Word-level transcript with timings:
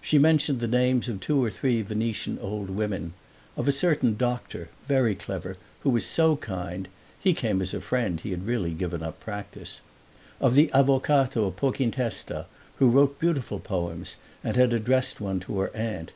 She 0.00 0.20
mentioned 0.20 0.60
the 0.60 0.68
names 0.68 1.08
of 1.08 1.18
two 1.18 1.42
or 1.44 1.50
three 1.50 1.82
Venetian 1.82 2.38
old 2.38 2.70
women; 2.70 3.12
of 3.56 3.66
a 3.66 3.72
certain 3.72 4.14
doctor, 4.16 4.68
very 4.86 5.16
clever, 5.16 5.56
who 5.80 5.90
was 5.90 6.06
so 6.06 6.36
kind 6.36 6.86
he 7.18 7.34
came 7.34 7.60
as 7.60 7.74
a 7.74 7.80
friend, 7.80 8.20
he 8.20 8.30
had 8.30 8.46
really 8.46 8.70
given 8.70 9.02
up 9.02 9.18
practice; 9.18 9.80
of 10.40 10.54
the 10.54 10.70
avvocato 10.72 11.50
Pochintesta, 11.50 12.46
who 12.76 12.88
wrote 12.88 13.18
beautiful 13.18 13.58
poems 13.58 14.14
and 14.44 14.56
had 14.56 14.72
addressed 14.72 15.20
one 15.20 15.40
to 15.40 15.58
her 15.58 15.74
aunt. 15.76 16.12